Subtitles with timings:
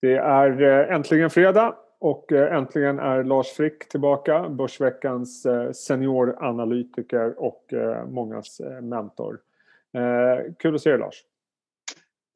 [0.00, 7.34] Det är eh, äntligen fredag och eh, äntligen är Lars Frick tillbaka, Börsveckans eh, senioranalytiker
[7.38, 7.74] och
[8.06, 9.38] mångas mentor.
[10.58, 11.22] Kul att se dig Lars.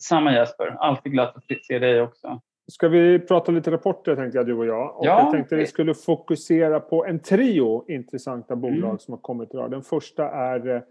[0.03, 2.41] Samma Jesper, alltid glatt att se dig också.
[2.69, 4.97] Ska vi prata lite rapporter tänkte jag du och jag.
[4.97, 8.99] Och ja, jag tänkte vi skulle fokusera på en trio intressanta bolag mm.
[8.99, 9.71] som har kommit idag.
[9.71, 10.85] Den första är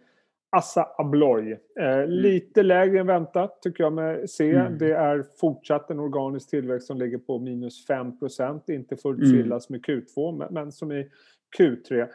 [0.51, 1.51] Assa Abloy.
[1.79, 2.09] Eh, mm.
[2.09, 4.51] Lite lägre än väntat tycker jag med C.
[4.51, 4.77] Mm.
[4.77, 9.59] Det är fortsatt en organisk tillväxt som ligger på minus 5% Inte fullt så illa
[9.59, 11.09] som i Q2 men, men som i
[11.57, 12.07] Q3.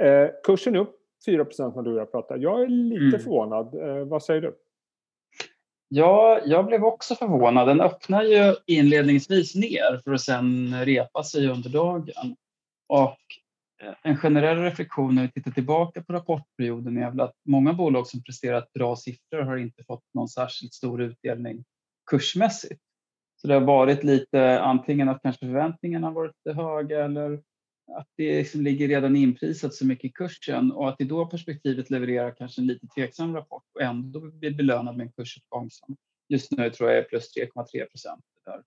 [0.00, 2.36] Eh, kursen upp 4% när du och jag pratar.
[2.36, 3.20] Jag är lite mm.
[3.20, 3.74] förvånad.
[3.74, 4.54] Eh, vad säger du?
[5.88, 7.68] Ja, jag blev också förvånad.
[7.68, 12.36] Den öppnar ju inledningsvis ner för att sen repa sig under dagen.
[12.86, 13.18] Och
[13.80, 18.06] Eh, en generell reflektion när vi tittar tillbaka på rapportperioden är väl att många bolag
[18.06, 21.64] som presterat bra siffror har inte fått någon särskilt stor utdelning
[22.10, 22.80] kursmässigt.
[23.36, 27.42] Så det har varit lite antingen att kanske förväntningarna har varit lite höga eller
[27.92, 31.90] att det liksom ligger redan inprisat så mycket i kursen och att i då perspektivet
[31.90, 35.96] levererar kanske en lite tveksam rapport och ändå blir belönad med en kursuppgång som
[36.28, 38.24] just nu tror jag är plus 3,3 procent.
[38.44, 38.62] Där,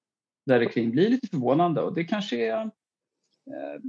[0.45, 3.81] där det kring blir lite förvånande och det kanske är eh,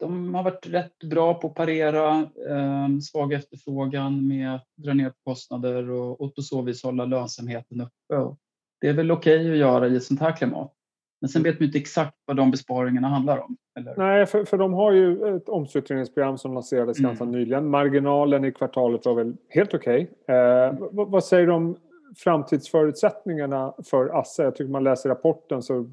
[0.00, 5.10] de har varit rätt bra på att parera eh, svag efterfrågan med att dra ner
[5.10, 8.16] på kostnader och, och på så vis hålla lönsamheten uppe.
[8.16, 8.38] Och
[8.80, 10.72] det är väl okej okay att göra i ett sånt här klimat.
[11.20, 13.56] Men sen vet man inte exakt vad de besparingarna handlar om.
[13.78, 13.94] Eller?
[13.96, 17.08] Nej, för, för de har ju ett omstruktureringsprogram som lanserades mm.
[17.08, 17.70] ganska nyligen.
[17.70, 20.10] Marginalen i kvartalet var väl helt okej.
[20.22, 20.36] Okay.
[20.36, 20.80] Eh, mm.
[20.90, 21.76] vad säger du om
[22.16, 24.42] framtidsförutsättningarna för Assa?
[24.42, 25.90] Jag tycker man läser rapporten så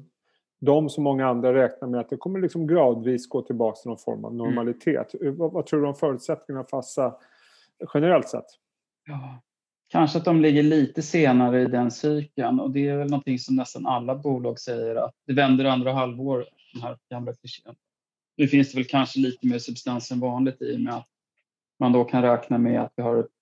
[0.60, 3.98] de som många andra räknar med att det kommer liksom gradvis gå tillbaka till någon
[3.98, 4.44] form av mm.
[4.44, 5.14] normalitet.
[5.14, 5.36] Mm.
[5.36, 7.16] Vad, vad, tror du om förutsättningarna för Assa
[7.94, 8.44] generellt sett?
[9.06, 9.40] Ja,
[9.88, 13.56] kanske att de ligger lite senare i den cykeln och det är väl någonting som
[13.56, 17.74] nästan alla bolag säger att det vänder andra halvåret, den här gamla klichén.
[18.36, 21.08] Nu finns det väl kanske lite mer substans än vanligt i och med att
[21.78, 23.37] man då kan räkna med att vi har ett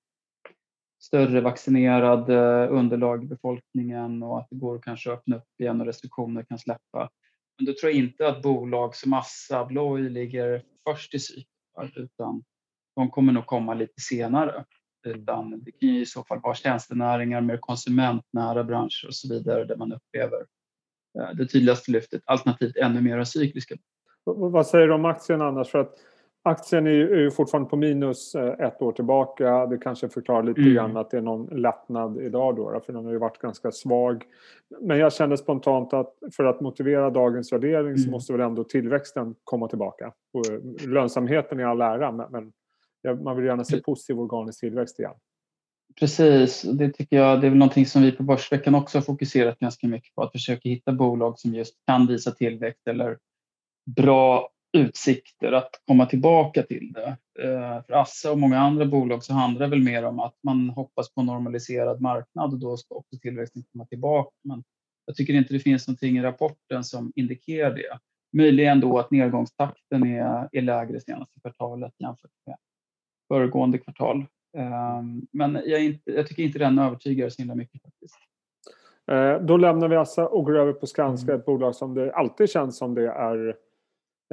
[1.06, 2.30] större vaccinerad
[2.70, 6.58] underlag i befolkningen och att det går att kanske öppna upp igen och restriktioner kan
[6.58, 7.10] släppa.
[7.58, 11.46] Men då tror jag inte att bolag som Assa Abloy ligger först i cykeln
[11.96, 12.44] utan
[12.96, 14.64] de kommer nog komma lite senare.
[15.06, 19.64] Utan det kan ju i så fall vara tjänstenäringar, mer konsumentnära branscher och så vidare
[19.64, 20.46] där man upplever
[21.18, 23.74] eh, det tydligaste lyftet, alternativt ännu mer cykliska.
[24.24, 25.68] Vad säger du om aktien annars?
[25.68, 25.94] För att
[26.46, 29.66] Aktien är ju fortfarande på minus eh, ett år tillbaka.
[29.66, 30.74] Det kanske förklarar lite mm.
[30.74, 34.24] grann att det är någon lättnad idag då, för den har ju varit ganska svag.
[34.80, 37.98] Men jag kände spontant att för att motivera dagens värdering mm.
[37.98, 40.12] så måste väl ändå tillväxten komma tillbaka.
[40.32, 42.52] Och eh, lönsamheten i all ära, men
[43.22, 45.14] man vill gärna se positiv organisk tillväxt igen.
[45.98, 49.58] Precis, det tycker jag det är väl någonting som vi på Börsveckan också har fokuserat
[49.58, 53.18] ganska mycket på, att försöka hitta bolag som just kan visa tillväxt eller
[53.96, 57.16] bra utsikter att komma tillbaka till det.
[57.44, 60.70] Eh, för Assa och många andra bolag så handlar det väl mer om att man
[60.70, 64.30] hoppas på en normaliserad marknad och då ska också tillväxten komma tillbaka.
[64.44, 64.64] Men
[65.06, 67.98] jag tycker inte det finns någonting i rapporten som indikerar det.
[68.32, 72.56] Möjligen då att nedgångstakten är, är lägre senaste kvartalet jämfört med
[73.28, 74.26] föregående kvartal.
[74.56, 78.16] Ehm, men jag, inte, jag tycker inte den övertygar så himla mycket faktiskt.
[79.10, 81.40] Eh, då lämnar vi Assa och går över på Skanska, mm.
[81.40, 83.56] ett bolag som det alltid känns som det är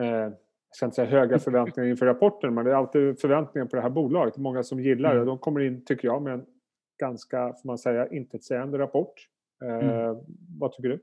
[0.01, 0.31] eh,
[0.73, 3.81] jag ska inte säga höga förväntningar inför rapporten, men det är alltid förväntningar på det
[3.81, 4.37] här bolaget.
[4.37, 5.15] Många som gillar det.
[5.15, 5.27] Mm.
[5.27, 6.45] De kommer in, tycker jag, med en
[6.99, 9.13] ganska, får man säga, intetsägande rapport.
[9.63, 10.15] Eh, mm.
[10.59, 10.99] Vad tycker du?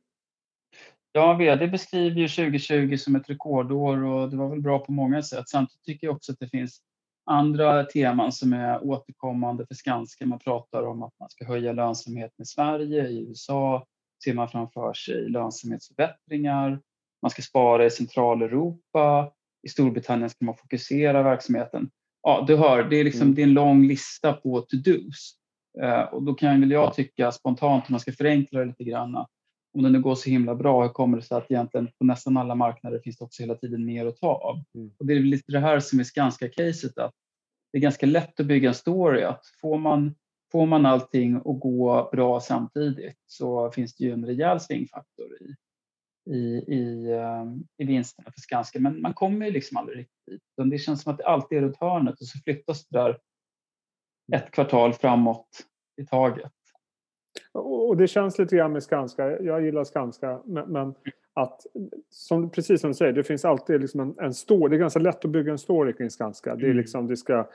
[1.12, 5.22] Ja, vd beskriver ju 2020 som ett rekordår och det var väl bra på många
[5.22, 5.48] sätt.
[5.48, 6.80] Samtidigt tycker jag också att det finns
[7.24, 10.26] andra teman som är återkommande för Skanska.
[10.26, 13.86] Man pratar om att man ska höja lönsamheten i Sverige, i USA
[14.24, 16.80] ser man framför sig lönsamhetsförbättringar
[17.22, 19.32] man ska spara i Centraleuropa,
[19.66, 21.90] i Storbritannien ska man fokusera verksamheten.
[22.22, 23.34] Ja, du hör, det är, liksom, mm.
[23.34, 25.34] det är en lång lista på to-dos.
[25.82, 29.14] Eh, och då kan väl jag tycka spontant, om man ska förenkla det lite grann,
[29.74, 32.36] om det nu går så himla bra, hur kommer det sig att egentligen på nästan
[32.36, 34.62] alla marknader finns det också hela tiden mer att ta av?
[34.74, 34.90] Mm.
[34.98, 37.14] Och det är lite det här som är Skanska-caset, att
[37.72, 40.14] det är ganska lätt att bygga en story, att får man,
[40.52, 45.54] får man allting att gå bra samtidigt så finns det ju en rejäl svingfaktor i,
[46.30, 48.80] i, i, ehm, i vinsterna för Skanska.
[48.80, 50.70] Men man kommer ju liksom aldrig riktigt dit.
[50.70, 53.18] Det känns som att det alltid är runt hörnet och så flyttas det där
[54.32, 55.48] ett kvartal framåt
[56.02, 56.52] i taget.
[57.52, 59.42] Och det känns lite grann med Skanska.
[59.42, 60.94] Jag gillar Skanska, men
[61.34, 61.66] att
[62.08, 64.70] som, precis som du säger, det finns alltid liksom en, en story.
[64.70, 66.56] Det är ganska lätt att bygga en story kring Skanska.
[66.56, 66.76] Det, är mm.
[66.76, 67.48] liksom, det ska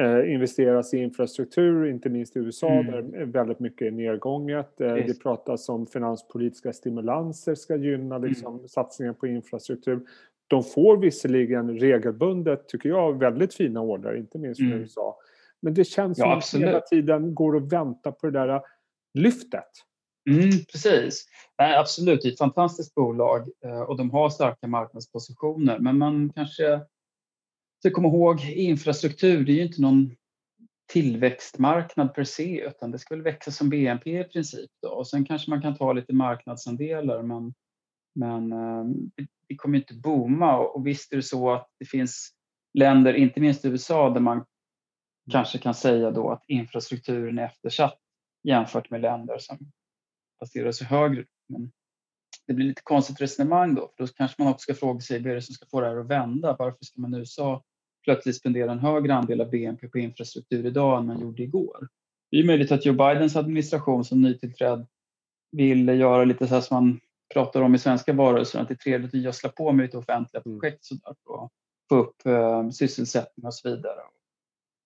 [0.00, 2.86] Eh, investeras i infrastruktur, inte minst i USA mm.
[2.92, 4.80] där väldigt mycket är nedgånget.
[4.80, 8.68] Eh, det pratas om finanspolitiska stimulanser ska gynna liksom, mm.
[8.68, 10.00] satsningar på infrastruktur.
[10.46, 14.80] De får visserligen regelbundet, tycker jag, väldigt fina order, inte minst från mm.
[14.80, 15.16] USA.
[15.62, 18.60] Men det känns ja, som att hela tiden går och väntar på det där
[19.14, 19.70] lyftet.
[20.30, 21.26] Mm, precis.
[21.58, 25.78] Nej, absolut, det är ett fantastiskt bolag eh, och de har starka marknadspositioner.
[25.78, 26.80] Men man kanske
[27.86, 30.16] ska komma ihåg infrastruktur, det är ju inte någon
[30.92, 34.70] tillväxtmarknad per se utan det ska väl växa som BNP i princip.
[34.82, 34.88] Då.
[34.88, 37.54] Och sen kanske man kan ta lite marknadsandelar men,
[38.14, 38.84] men eh,
[39.48, 40.58] det kommer inte booma.
[40.58, 42.30] Och visst är det så att det finns
[42.74, 44.44] länder, inte minst i USA, där man
[45.30, 47.98] kanske kan säga då att infrastrukturen är eftersatt
[48.42, 49.58] jämfört med länder som
[50.40, 51.24] baserar sig högre.
[51.48, 51.72] Men
[52.46, 55.30] det blir lite konstigt resonemang då, för då kanske man också ska fråga sig vad
[55.30, 56.56] är det som ska få det här att vända?
[56.58, 57.64] Varför ska man i USA
[58.06, 61.88] plötsligt spendera en högre andel av BNP på infrastruktur idag än man gjorde igår?
[62.30, 64.86] Det är möjligt att Joe Bidens administration som nytillträdd
[65.52, 67.00] vill göra lite så här som man
[67.34, 70.42] pratar om i svenska varelser, att det är trevligt att gödsla på med lite offentliga
[70.46, 70.60] mm.
[70.60, 71.50] projekt så där, och
[71.88, 74.00] få upp eh, sysselsättning och så vidare.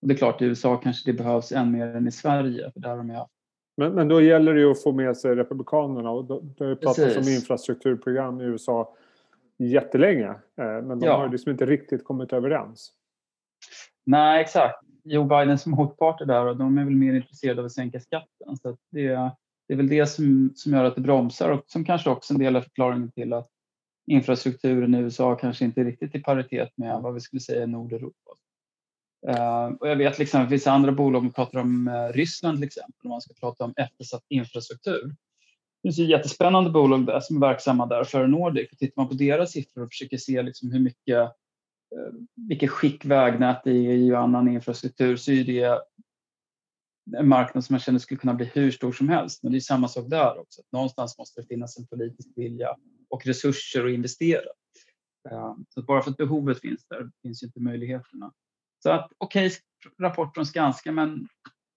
[0.01, 2.79] Och det är klart, i USA kanske det behövs än mer än i Sverige, för
[2.79, 3.31] där har haft
[3.77, 6.75] men, men då gäller det ju att få med sig Republikanerna och då, det har
[6.75, 8.95] pratats om infrastrukturprogram i USA
[9.57, 10.29] jättelänge.
[10.29, 11.17] Eh, men de ja.
[11.17, 12.91] har liksom inte riktigt kommit överens.
[14.05, 14.75] Nej, exakt.
[15.03, 18.57] Joe Bidens motparter där och de är väl mer intresserade av att sänka skatten.
[18.61, 19.07] Så det,
[19.67, 22.39] det är väl det som, som gör att det bromsar och som kanske också en
[22.39, 23.49] del av förklaringen till att
[24.07, 27.67] infrastrukturen i USA kanske inte är riktigt i paritet med vad vi skulle säga i
[27.67, 28.31] Nordeuropa.
[29.27, 32.67] Uh, och jag vet liksom, det finns andra bolag, man pratar om uh, Ryssland till
[32.67, 35.07] exempel, om man ska prata om eftersatt infrastruktur.
[35.83, 38.71] Det finns ju jättespännande bolag där som är verksamma där, för Nordic.
[38.71, 41.31] Och tittar man på deras siffror och försöker se liksom hur mycket,
[41.95, 45.81] Eh, vilket skick vägnät det är i och annan infrastruktur så är det
[47.17, 49.43] en marknad som man känner skulle kunna bli hur stor som helst.
[49.43, 50.61] Men det är samma sak där också.
[50.71, 52.75] Någonstans måste det finnas en politisk vilja
[53.09, 54.49] och resurser att investera.
[55.31, 58.33] Eh, så bara för att behovet finns där finns ju inte möjligheterna.
[58.83, 59.57] Så att okej okay,
[59.99, 61.27] rapport från Skanska men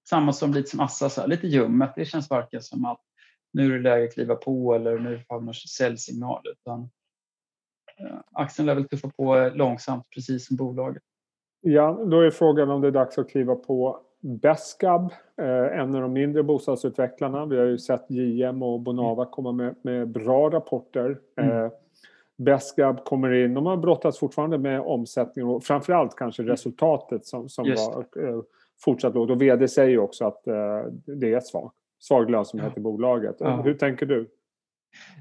[0.08, 1.92] samma som lite som Assa, så här, lite ljummet.
[1.96, 3.00] Det känns varken som att
[3.52, 6.90] nu är det läge att kliva på eller nu har vi någon säljsignal utan
[8.32, 11.02] aktien lär väl tuffa på långsamt precis som bolaget.
[11.60, 16.02] Ja, då är frågan om det är dags att kliva på Besqab, eh, en av
[16.02, 17.46] de mindre bostadsutvecklarna.
[17.46, 21.18] Vi har ju sett JM och Bonava komma med, med bra rapporter.
[21.36, 21.50] Mm.
[21.50, 21.70] Eh,
[22.36, 23.54] Besqab kommer in.
[23.54, 26.50] De har brottats fortfarande med omsättning och framförallt kanske mm.
[26.50, 28.40] resultatet som, som var eh,
[28.84, 29.30] fortsatt lågt.
[29.30, 31.70] Och vd säger också att eh, det är svag,
[32.00, 32.80] svag lönsamhet ja.
[32.80, 33.36] i bolaget.
[33.38, 33.62] Ja.
[33.62, 34.28] Hur tänker du?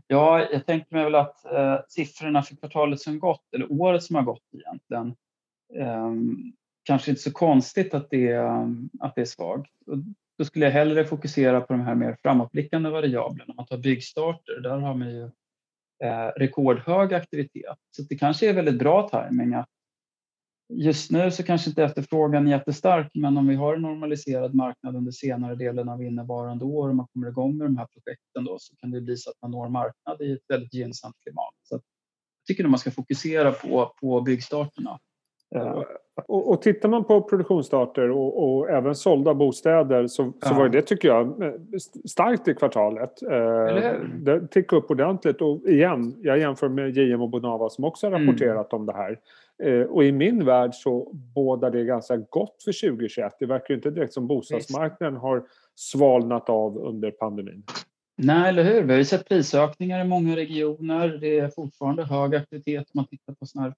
[0.08, 4.16] Ja, jag tänker mig väl att eh, siffrorna för kvartalet som gått, eller året som
[4.16, 5.16] har gått egentligen,
[5.76, 6.14] eh,
[6.84, 8.68] kanske inte så konstigt att det, eh,
[9.00, 9.72] att det är svagt.
[9.88, 9.98] Och
[10.38, 13.50] då skulle jag hellre fokusera på de här mer framåtblickande variablerna.
[13.52, 15.24] Om man tar byggstarter, där har man ju
[16.04, 17.78] eh, rekordhög aktivitet.
[17.92, 19.70] Så det kanske är väldigt bra timing att
[20.76, 24.96] just nu så kanske inte efterfrågan är jättestark men om vi har en normaliserad marknad
[24.96, 28.58] under senare delen av innevarande år och man kommer igång med de här projekten då
[28.60, 31.54] så kan det bli så att man når marknad i ett väldigt gynnsamt klimat.
[31.64, 31.82] Så jag
[32.48, 35.00] tycker att man ska fokusera på, på byggstarterna.
[35.56, 35.84] Eh,
[36.28, 40.54] och, och tittar man på produktionsstarter och, och även sålda bostäder så, så ja.
[40.58, 41.54] var det tycker jag
[42.06, 43.22] starkt i kvartalet.
[43.24, 48.08] Eh, det tickade upp ordentligt och igen, jag jämför med JM och Bonava som också
[48.08, 48.28] har mm.
[48.28, 48.82] rapporterat mm.
[48.82, 49.20] om det här.
[49.64, 53.36] Eh, och i min värld så bådar det ganska gott för 2021.
[53.40, 55.44] Det verkar ju inte direkt som bostadsmarknaden har
[55.76, 57.64] svalnat av under pandemin.
[58.18, 58.84] Nej, eller hur?
[58.84, 61.08] Vi har ju sett prisökningar i många regioner.
[61.08, 63.76] Det är fortfarande hög aktivitet om man tittar på sådana här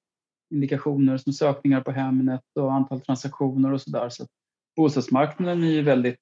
[0.49, 4.09] indikationer som sökningar på Hemnet och antal transaktioner och sådär.
[4.09, 4.27] Så
[4.75, 6.19] bostadsmarknaden är ju väldigt,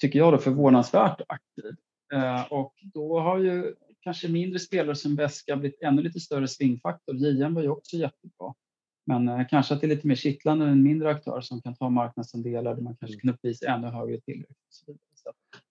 [0.00, 1.76] tycker jag, då, förvånansvärt aktiv.
[2.14, 7.16] Eh, och då har ju kanske mindre spelare som Vesca blivit ännu lite större svingfaktor.
[7.16, 8.54] JM var ju också jättebra.
[9.06, 11.76] Men eh, kanske att det är lite mer kittlande med en mindre aktör som kan
[11.76, 13.20] ta marknadsandelar där man kanske mm.
[13.20, 14.56] kan uppvisa ännu högre tillväxt.
[14.68, 14.96] Så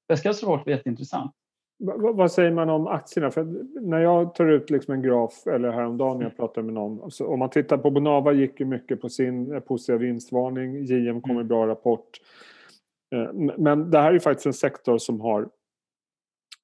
[0.07, 1.31] Vescas rapport var jätteintressant
[1.77, 3.31] vad säger man om aktierna?
[3.31, 3.43] För
[3.81, 7.11] när jag tar ut liksom en graf, eller häromdagen när jag pratade med någon.
[7.11, 10.83] Så om man tittar på Bonava gick ju mycket på sin eh, positiva vinstvarning.
[10.83, 11.47] JM kom med mm.
[11.47, 12.21] bra rapport.
[13.15, 15.41] Eh, men det här är faktiskt en sektor som har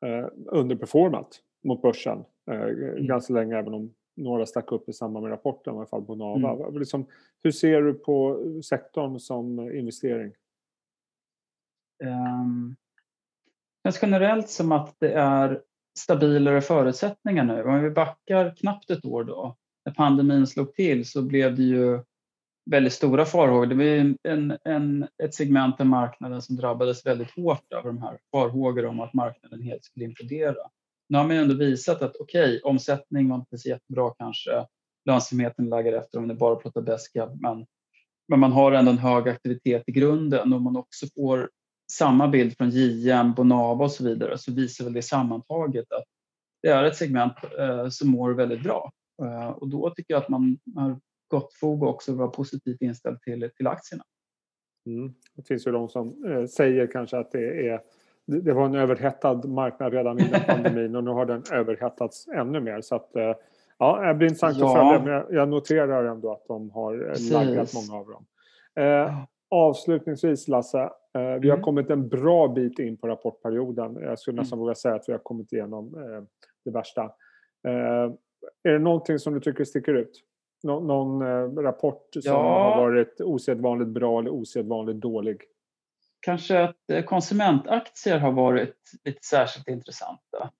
[0.05, 3.07] eh, underperformat mot börsen mm.
[3.07, 3.57] ganska länge.
[3.57, 6.67] Även om några stack upp i samband med rapporten, i alla fall Bonava.
[6.67, 6.79] Mm.
[6.79, 7.05] Liksom,
[7.43, 10.33] hur ser du på sektorn som investering?
[12.03, 12.75] Um
[13.83, 15.61] känns generellt som att det är
[15.99, 17.63] stabilare förutsättningar nu.
[17.63, 21.99] Om vi backar knappt ett år då, när pandemin slog till så blev det ju
[22.71, 23.65] väldigt stora farhågor.
[23.65, 28.19] Det var en, en, ett segment av marknaden som drabbades väldigt hårt av de här
[28.31, 30.69] farhågorna om att marknaden helt skulle implodera.
[31.09, 34.65] Nu har man ändå visat att okej, okay, omsättning var inte så jättebra kanske.
[35.05, 37.65] Lönsamheten lägger efter om det bara pratar beska, men,
[38.27, 41.49] men man har ändå en hög aktivitet i grunden och man också får
[41.91, 46.03] samma bild från JM, Bonava och så vidare så visar väl det sammantaget att
[46.61, 48.91] det är ett segment eh, som mår väldigt bra.
[49.21, 53.49] Eh, och då tycker jag att man har gott fog också vara positivt inställd till,
[53.55, 54.03] till aktierna.
[54.85, 55.13] Mm.
[55.35, 57.81] Det finns ju de som eh, säger kanske att det är
[58.25, 62.81] det var en överhettad marknad redan innan pandemin och nu har den överhettats ännu mer.
[62.81, 63.33] Så att, eh,
[63.77, 64.65] ja, det blir intressant ja.
[64.65, 67.31] att följa men jag noterar ändå att de har eh, Precis.
[67.31, 68.25] laggat många av dem.
[68.75, 71.61] Eh, avslutningsvis Lasse, eh, vi har mm.
[71.61, 73.95] kommit en bra bit in på rapportperioden.
[74.01, 74.63] Jag skulle nästan mm.
[74.63, 76.23] våga säga att vi har kommit igenom eh,
[76.65, 77.03] det värsta.
[77.67, 78.13] Eh,
[78.63, 80.23] är det någonting som du tycker sticker ut?
[80.63, 81.23] Nå någon
[81.63, 82.73] rapport som ja.
[82.73, 85.41] har varit osedvanligt bra eller osedvanligt dålig?
[86.19, 90.51] Kanske att konsumentaktier har varit lite särskilt intressanta.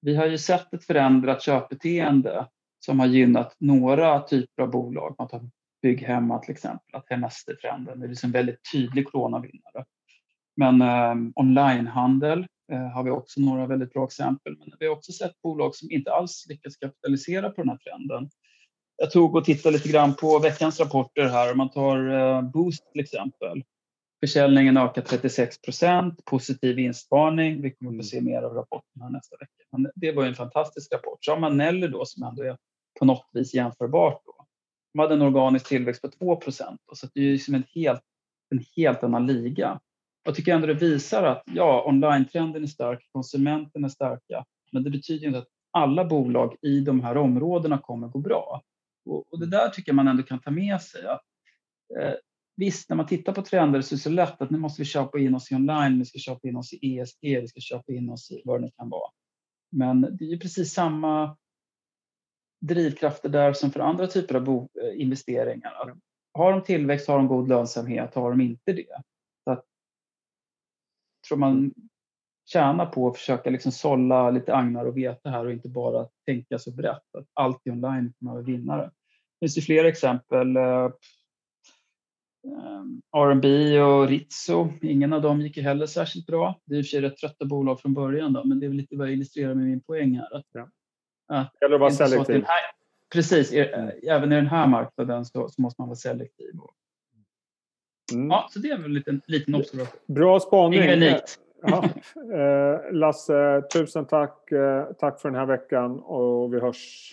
[0.00, 2.46] Vi har ju sett ett förändrat köpbeteende
[2.84, 5.14] som har gynnat några typer av bolag.
[5.18, 5.40] Man tar
[5.82, 9.84] Bygghemma till exempel, att Hemester-trenden är liksom en väldigt tydlig coronavinnare.
[10.56, 14.56] Men eh, onlinehandel eh, har vi också några väldigt bra exempel.
[14.58, 18.30] Men vi har också sett bolag som inte alls lyckas kapitalisera på den här trenden.
[18.96, 21.52] Jag tog och tittade lite grann på veckans rapporter här.
[21.52, 23.62] Om man tar eh, Boost till exempel.
[24.20, 27.62] Försäljningen ökar 36 procent, positiv vinstvarning.
[27.62, 29.64] Vi kommer att se mer av rapporten här nästa vecka.
[29.72, 31.24] Men det var en fantastisk rapport.
[31.24, 32.56] Så har man Nelly då som ändå är
[32.98, 34.22] på något vis jämförbart.
[34.92, 36.80] De hade en organisk tillväxt på 2 procent.
[36.92, 38.02] Så det är ju liksom en helt,
[38.50, 39.80] en helt annan liga.
[40.24, 44.44] Jag tycker ändå det visar att ja, online-trenden är stark, konsumenten är starka.
[44.72, 48.62] Men det betyder inte att alla bolag i de här områdena kommer gå bra.
[49.04, 51.06] Och, och det där tycker jag man ändå kan ta med sig.
[51.06, 51.22] Att,
[52.00, 52.14] eh,
[52.56, 54.86] visst, när man tittar på trender så är det så lätt att nu måste vi
[54.86, 57.92] köpa in oss i online, vi ska köpa in oss i ESG, vi ska köpa
[57.92, 59.10] in oss i vad det nu kan vara.
[59.72, 61.36] Men det är ju precis samma
[62.62, 65.94] drivkrafter där som för andra typer av eh, investeringar.
[66.34, 69.02] Har de tillväxt, har de god lönsamhet, har de inte det.
[69.44, 69.64] Så att,
[71.28, 71.74] tror man
[72.44, 76.58] tjänar på att försöka liksom sålla lite agnar och veta här och inte bara tänka
[76.58, 78.84] så brett att allt är online kommer att vara vinnare.
[78.84, 80.56] Det finns ju fler exempel.
[80.56, 80.90] Eh,
[82.46, 86.60] ehm, R&B och Ritzo, ingen av dem gick ju heller särskilt bra.
[86.64, 88.68] Det är i och för sig rätt trötta bolag från början då, men det är
[88.68, 90.36] väl lite vad jag illustrerar med min poäng här.
[90.36, 90.68] Att, ja
[91.32, 92.44] att Eller vara selektiv.
[92.46, 92.60] Här,
[93.12, 93.52] precis,
[94.02, 96.50] även i den här marknaden så, så måste man vara selektiv.
[98.12, 98.30] Mm.
[98.30, 100.00] Ja, så det är väl en liten, liten observation.
[100.06, 100.82] Bra spaning.
[100.82, 101.38] Inget unikt.
[101.62, 101.84] Ja.
[102.34, 104.52] Eh, Lasse, tusen tack.
[104.52, 107.12] Eh, tack för den här veckan och vi hörs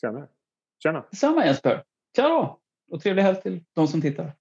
[0.00, 0.26] senare.
[0.82, 1.04] Tjena!
[1.10, 1.82] Detsamma Jesper.
[2.16, 2.58] Tja då!
[2.90, 4.32] Och trevlig helg till de som tittar.